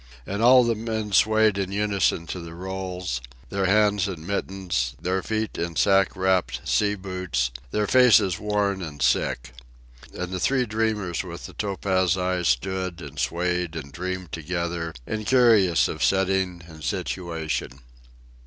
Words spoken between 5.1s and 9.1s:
feet in sack wrapped sea boots, their faces worn and